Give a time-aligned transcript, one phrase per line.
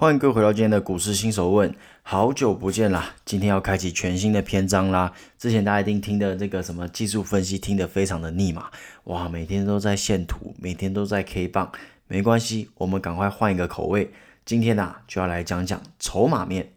[0.00, 1.74] 欢迎各位回到今天的股市新手问，
[2.04, 3.16] 好久不见啦！
[3.24, 5.12] 今天要开启全新的篇章啦。
[5.36, 8.66] 之前大家一定听的这个什么技术分析听得非常的腻嘛，
[9.06, 11.72] 哇，每天都在线图，每天都在 K 棒，
[12.06, 14.12] 没关系，我们赶快换一个口味。
[14.44, 16.70] 今天呢就要来讲讲筹码面。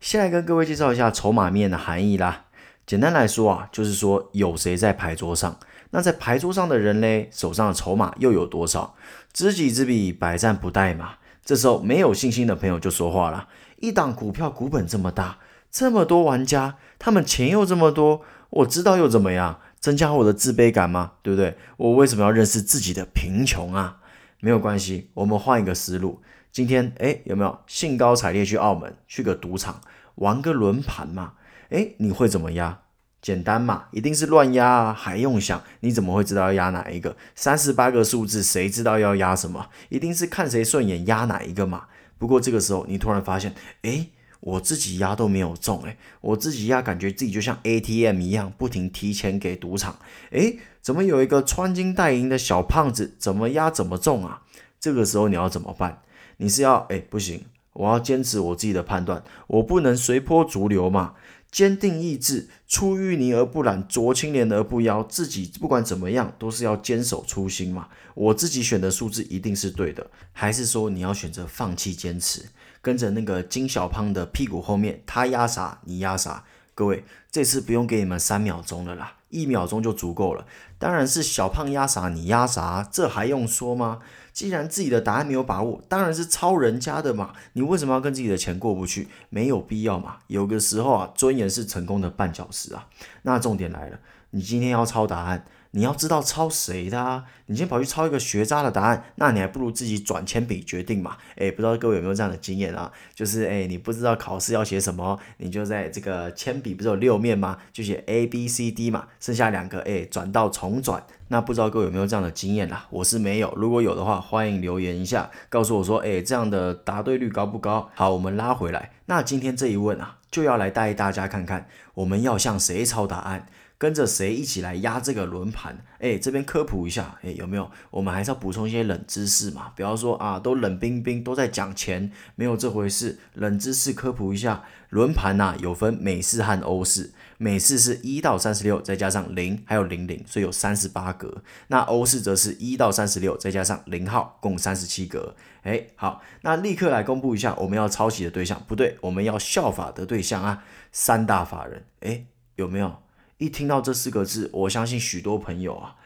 [0.00, 2.46] 先来跟各位介绍一下筹码面的含义啦。
[2.84, 5.56] 简单来说啊，就是说有谁在牌桌上，
[5.90, 8.96] 那在牌桌上的人嘞，手上的筹码又有多少？
[9.32, 11.18] 知己知彼，百战不殆嘛。
[11.46, 15.38] 这时候没有信心的朋友就说话了：一档股票股本这么大，
[15.70, 19.60] 这么多玩家，他们钱又这么多，我知道又怎么样？
[19.78, 21.12] 增加我的自卑感吗？
[21.22, 21.56] 对不对？
[21.76, 23.98] 我为什么要认识自己的贫穷啊？
[24.40, 26.20] 没有关系，我们换一个思路。
[26.50, 29.80] 今天哎，有没有兴高采烈去澳门，去个赌场
[30.16, 31.34] 玩个轮盘嘛？
[31.70, 32.78] 哎，你会怎么样？
[33.26, 35.60] 简单嘛，一定是乱压啊，还用想？
[35.80, 37.16] 你怎么会知道要压哪一个？
[37.34, 39.68] 三十八个数字，谁知道要压什么？
[39.88, 41.86] 一定是看谁顺眼压哪一个嘛。
[42.18, 44.06] 不过这个时候，你突然发现，哎，
[44.38, 49.98] 我自己压都没有中，哎，我自己压，感觉自己就像 ATM 一样，不停提钱给赌场。
[50.30, 54.42] 哎，怎么有一个穿金戴银的小胖子，怎么压怎么中啊？
[54.78, 56.02] 这个时候你要怎么办？
[56.36, 61.14] 你是要，哎，不行，我要坚持我自己的判断，我不能随波逐流嘛。
[61.50, 65.02] 坚定意志，出淤泥而不染，濯清涟而不妖。
[65.02, 67.88] 自己不管怎么样，都是要坚守初心嘛。
[68.14, 72.46] 我自己选的数字一定是对的，还是说你要选择放弃坚持，
[72.82, 76.44] 跟着那个金小胖的屁股后面，他压啥你压啥？
[76.74, 80.46] 各位，这次不用给你们三秒钟了啦，一秒钟就足够了。
[80.78, 84.00] 当然是小胖压啥你压啥，这还用说吗？
[84.36, 87.32] 既然自己的答案没有把握，当然是抄人家的嘛。
[87.54, 89.08] 你为什么要跟自己的钱过不去？
[89.30, 90.18] 没有必要嘛。
[90.26, 92.86] 有个时候啊，尊严是成功的绊脚石啊。
[93.22, 93.98] 那重点来了，
[94.32, 95.46] 你今天要抄答案。
[95.76, 97.24] 你要知道抄谁的啊？
[97.48, 101.18] 你先跑去抄一个学渣的答案，那你还不如自己转铅笔决定嘛。
[101.34, 102.90] 诶，不知道各位有没有这样的经验啊？
[103.14, 107.58] 就是诶，你不知道考试要写什么，你就在这个铅笔不是有六面吗？
[107.74, 111.04] 就写 A B C D 嘛，剩下两个诶，转到重转。
[111.28, 112.86] 那不知道各位有没有这样的经验啦？
[112.88, 117.90] 我是没有，如果有的话，欢迎留言一下，告诉我说，诶，这样的答对率高不高？
[117.94, 118.92] 好，我们拉回来。
[119.04, 123.46] 那今天这一问啊，就要来带大家看看，我们要向谁抄答案？
[123.78, 125.84] 跟着谁一起来压这个轮盘？
[125.98, 127.70] 哎，这边科普一下，哎，有没有？
[127.90, 133.18] 我们还是要补充一些冷知识嘛，不要说啊，都冷冰冰，都在讲钱，没有这回事。
[133.34, 141.42] 冷知识科普一下，轮盘呐有分美式和欧式，美式是一到三十六，再加上零，还有零零，所以有三十八格。
[141.68, 145.34] 那欧式则是一到三十六，再加上零号，共三十七格。
[145.62, 151.84] 哎，好，那立刻来公布一下我们要抄袭的对象，不对，我们要效法的对象啊，三大法人。
[152.00, 152.96] 哎，有没有？
[153.38, 155.96] 一听到这四个字，我相信许多朋友啊，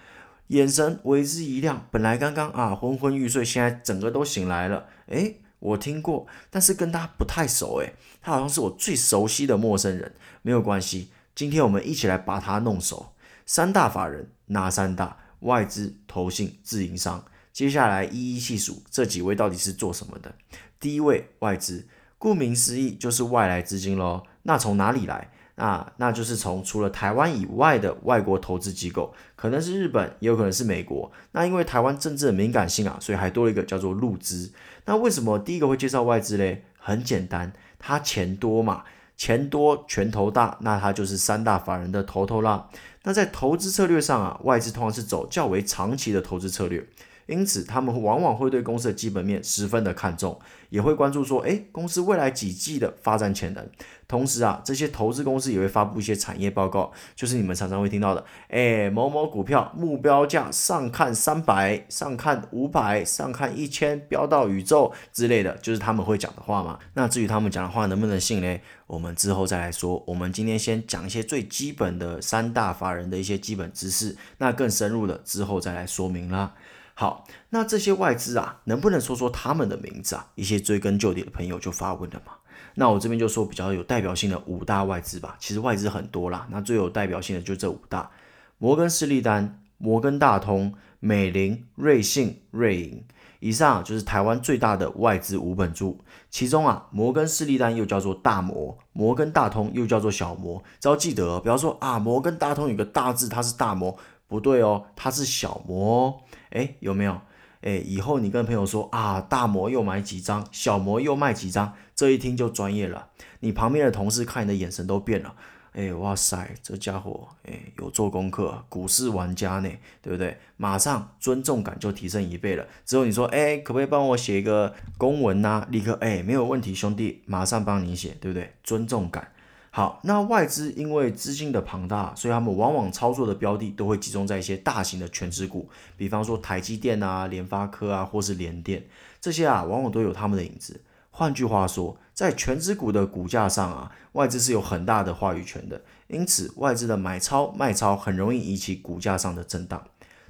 [0.49, 1.87] 眼神为之一亮。
[1.91, 4.87] 本来刚刚啊昏昏欲睡，现在整个都醒来了。
[5.07, 7.77] 诶，我听过，但是跟他不太熟。
[7.77, 10.13] 诶，他好像是我最熟悉的陌生人。
[10.43, 13.13] 没有关系，今天我们一起来把他弄熟。
[13.47, 15.19] 三大法人哪三大？
[15.41, 17.25] 外资、投信、自营商。
[17.53, 20.35] 接下来一一细数这几位到底是做什么的。
[20.79, 21.87] 第一位外资，
[22.19, 24.25] 顾名思义就是外来资金喽。
[24.43, 25.31] 那从哪里来？
[25.61, 31.13] 啊，那就是从除了台湾以外的外国投资机构，可能是日本，也有可能是美国。
[31.33, 34.51] 那因为台湾政治的敏感性啊，所以还多了一个叫做陆资。
[34.87, 36.65] 那为什么第一个会介绍外资嘞？
[36.79, 38.85] 很简单，他钱多嘛，
[39.17, 42.69] 钱多拳头大，那他就是三大法人的头头啦。
[43.03, 46.87] 那在投资策略上啊，外资通常是走较为长期的投资策略。
[47.31, 50.37] 因此，他们往往会对公司的基本面十分的看重，
[50.69, 53.65] 也会关注说，诶，公司未来几季的发展潜能。
[54.09, 66.77] 同时啊，这些投资公司也会发布一些产业报告，就是你们常常会听到的，诶，某某股票目标价上看三百，上看五百，上看一千，飙到宇宙之类的，就是他们会讲的话嘛。
[66.95, 68.59] 那至于他们讲的话能不能信呢？
[68.89, 70.03] 我们之后再来说。
[70.05, 76.53] 我们今天先讲一些最基本的三大法人的一些基本知识，那更深入的之后再来说明啦。
[77.01, 80.27] 好，那这些外资啊，能不能说说他们的名字啊？
[80.35, 82.35] 一些追根究底的朋友就发问了嘛。
[82.75, 85.35] 那我这边就说比较有代表性的五大外资吧。
[85.41, 88.11] 其实外资很多啦，那最有代表性的就这五大：
[88.59, 93.03] 摩根士力丹、摩根大通、美林、瑞信、瑞银。
[93.39, 100.63] 以上就是台湾最大的外资五本柱，其中啊，摩根士力丹又叫做大摩，摩根大通又叫做小摩。
[100.79, 103.97] 只要记得，不要说啊，摩根大通有个大字，它是大摩，
[104.31, 106.21] 不对哦，它是小模哦。
[106.53, 107.21] 哎，有没有？
[107.61, 113.09] 哎，以后你跟朋友说啊，大模又买几张，小模又卖几张，这一听就专业了。
[113.41, 115.35] 你旁边的同事看你的眼神都变了。
[115.73, 119.69] 哎，哇塞，这家伙哎有做功课，股市玩家呢，
[120.03, 120.37] 对不对？
[120.57, 122.67] 马上尊重感就提升一倍了。
[122.87, 125.67] 之后你说，哎，可不可以帮我写一个公文呐？
[125.71, 128.55] 立刻，哎，没有问题，兄弟，马上帮你写，对不对？
[128.65, 129.33] 尊重感。
[129.73, 138.85] 好，那外资因为资金的庞大，所以他们往往操作的标的都会集中在一些大型的全值股，比方说台积电啊、联发科啊，或是联电
[139.21, 140.81] 这些啊，往往都有他们的影子。
[141.13, 149.85] 换句话说，在全指股的股价上啊，外资是有很大的话语权的，因此外资的买超卖超很容易引起股价上的震荡。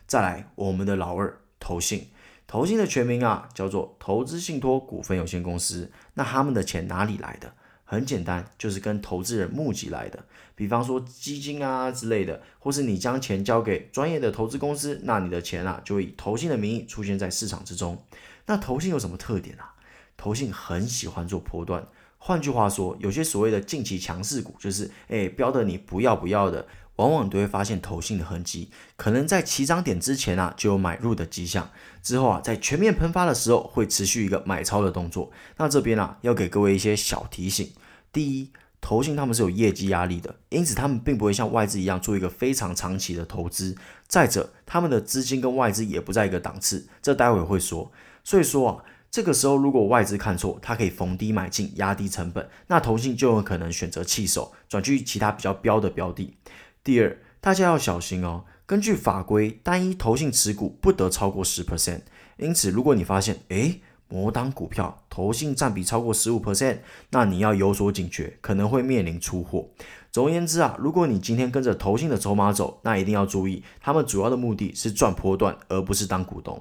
[0.06, 2.08] 再来，我们的老二投信，
[2.46, 5.90] 投信的全名啊叫做投资信托股份有限公司。
[6.12, 7.54] 那他们的钱哪里来的？
[7.90, 18.00] 很简单，就是跟投资人募集来的，比方说基金啊之类的，或是你将钱交给专业的投资公司，那你的钱啊就以投信的名义出现在市场之中。
[18.46, 19.74] 那投信有什么特点啊？
[20.16, 21.84] 投信很喜欢做波段，
[22.18, 26.68] 换句话说，有些所谓的近期强势股，就是诶标的你不要不要的，
[27.00, 31.70] 往往都会发现投信的痕迹，可能在起涨点之前啊就有买入的迹象，
[32.02, 35.30] 之后啊在全面喷发的时候会持续一个买超的动作。
[35.56, 37.72] 那这边啊要给各位一些小提醒：
[38.12, 38.50] 第一，
[38.82, 43.74] 投信他们是有业绩压力的，因此他们并不会像外资一样做一个非常长期的投资；
[44.06, 47.90] 再者，他们的资金跟外资也不在一个档次，这待会会说。
[48.22, 48.84] 所以说啊。
[49.12, 56.36] 这个时候，如果外资看错，它可以逢低买进，压低成本，那投信就有可能选择弃手，转去其他比较标的标的。
[56.82, 58.44] 第二，大家要小心哦。
[58.64, 62.00] 根据法规，单一投信持股不得超过十 percent。
[62.38, 66.78] 因此，如果你发现，诶，某档股票投信占比超过十五 percent，
[67.10, 69.68] 那你要有所警觉，可能会面临出货。
[70.10, 76.60] 总而言之啊，如果你今天跟着投信的筹码走，那一定要注意，他们主要的目的是赚波段，而不是当股东。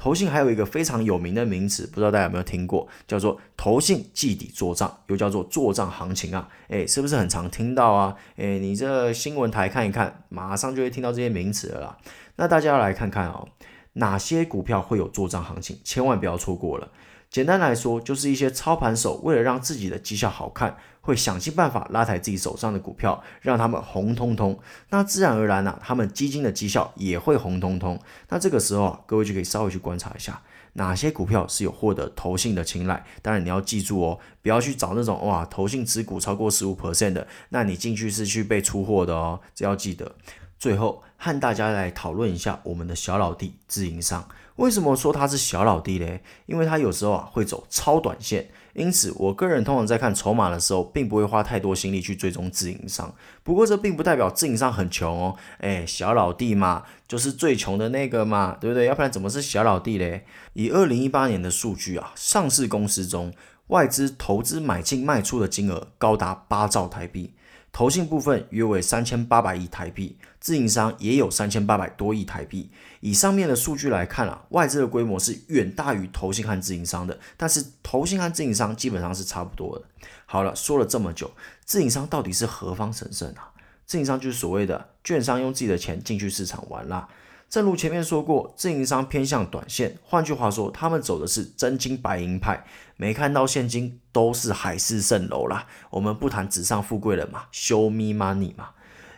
[0.00, 8.16] 投信还有一个非常有名的名词，不知道大家有没有听过，叫做投信季底做账，又叫做做账行情啊，哎，是不是很常听到啊？
[8.36, 11.98] 哎，你这新闻台看一看，马上就会听到这些名词了啦。
[12.36, 13.46] 那大家要来看看哦，
[13.92, 16.88] 哪些股票会有做账行情，千万不要错过了。
[17.30, 24.58] 简单来说，就是一些操盘手为了让自己的绩效好看，会想尽办法拉抬自己手上的股票，让他们红彤彤。
[24.88, 28.00] 那自然而然呢，他们基金的绩效也会红彤彤。
[28.30, 30.42] 那这个时候啊，各位就可以稍微去观察一下，
[30.72, 33.04] 哪些股票是有获得投信的青睐。
[33.22, 40.16] 当然你要记住哦，不要去找那种哇投信持股超过十五 percent 的，那你进去是去被出货的哦，这要记得。
[40.60, 44.28] 最后和大家来讨论一下我们的小老弟自营商。
[44.56, 46.22] 为什么说他是小老弟嘞？
[46.44, 53.14] 因为他有时候啊会走超短线，因此我个人通常在看筹码的时候，并不会花太多心力去追踪自营商。
[53.42, 58.84] 不过这并不代表自营商很穷哦，哎，小老弟嘛，就是最穷的那个嘛，对不对？
[58.84, 60.26] 要不然怎么是小老弟嘞？
[60.52, 63.32] 以二零一八年的数据啊，上市公司中
[63.68, 67.32] 外资投资买进卖出的金额高达八兆台币。
[67.72, 72.70] 投信部分约为三千八百亿台币，自营商也有三千八百多亿台币。
[73.00, 79.84] 以上面的数据来看啊，外资的规模是远大于投信和自营商的，但是投信和自营商基本上是差不多的。
[80.26, 81.30] 好了，说了这么久，
[81.64, 83.52] 自营商到底是何方神圣啊？
[83.86, 87.08] 自营商就是所谓的券商用自己的钱进去市场玩啦。
[87.50, 92.64] 正如前面说过，自营商偏向短线，换句话说，他们走的是真金白银派，
[92.96, 95.66] 没看到现金都是海市蜃楼啦。
[95.90, 98.70] 我们不谈纸上富贵了嘛，Show me money 嘛，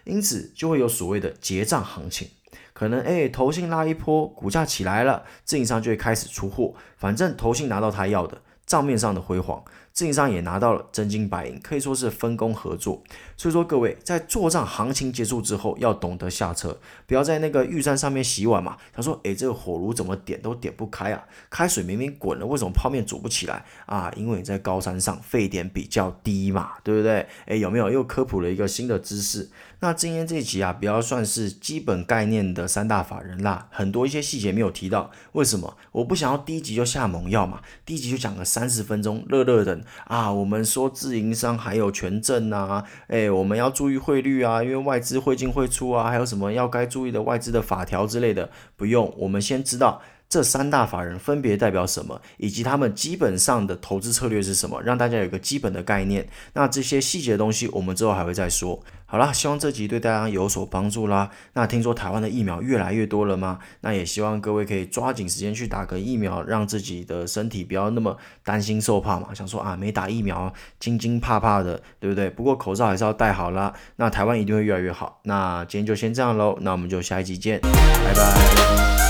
[0.05, 2.27] 因此就会有所谓的结账行情，
[2.73, 8.41] 可能哎，投信拉一波，股价起来了，自营商就会开始出货，反正投信拿到他要的。
[8.67, 13.03] 账面上的辉煌，自营商也拿到了真金白银，可以说是分工合作。
[13.37, 18.77] 所以说各位在做账行情结束之后，要懂得下车，不要在那个玉山上面洗碗嘛。
[18.93, 21.23] 他说：“诶，这个火炉怎么点都点不开啊？
[21.51, 24.11] 开水明明滚了，为什么泡面煮不起来啊？
[24.17, 27.27] 因为你在高山上，沸点比较低嘛，对不对？
[27.47, 29.51] 诶，有没有又科普了一个新的知识？
[29.85, 35.11] 那今天这一集啊，比较算是基本概念的三大法人啦，很多一些细节没有提到。
[35.33, 35.77] 为什么？
[35.91, 40.33] 我不想要第一集就下猛药嘛，第一集就讲个三十分钟热热的啊。
[40.33, 50.01] 我们说自营商还有权证啊，诶，我们要注意汇率啊，因为外资汇进汇出啊，还有什么要该注意的外资的法条之类的，不用，我们先知道
[50.33, 56.27] 这三大法人分别代表什么，以及他们基本上的投资策略是什么，让大家有个基本的概念。
[56.55, 58.83] 那这些细节的东西，我们之后还会再说。
[59.05, 61.29] 好啦，希望这集对大家有所帮助啦。
[61.53, 63.59] 那听说台湾的疫苗越来越多了吗？
[63.83, 69.35] 那也希望各位可以抓紧时间去打个疫苗，让自己的身体不要那么担心受怕嘛。
[69.35, 72.31] 想说啊，没打疫苗，惊惊怕怕的，对不对？
[72.31, 73.75] 不过口罩还是要戴好啦。
[73.97, 75.21] 那台湾一定会越来越好。
[75.25, 79.02] 那今天就先这样喽，那我们就下一集见，拜拜。